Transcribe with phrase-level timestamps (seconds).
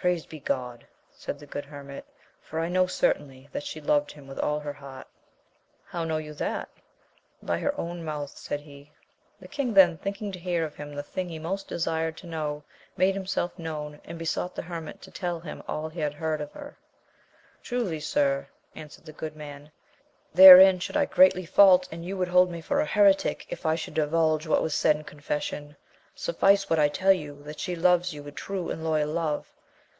[0.00, 0.82] Praised be Gk)d!
[1.10, 2.04] said the good hermit,
[2.40, 5.08] for I know certainly that she loved him with all her heart.—
[5.90, 6.68] How know you that
[7.40, 8.92] 1 By her own mouth, said he.
[9.40, 12.62] The king then thinking to hear of him the thing he most desired to know,
[12.96, 16.46] made himself known, and besought the hermit to tell him all he had heard from
[16.60, 18.46] \iet, TxxJc^^ ^^ 24 AMADIS OF GAUL.
[18.80, 19.72] answered the good man,
[20.32, 23.74] therdn should I greatly fault, and you would hold me for a heretic if I
[23.74, 25.74] should di vulge what was said in confession:
[26.14, 29.50] suffice what I tell' you, that she loves you with true and loyal love.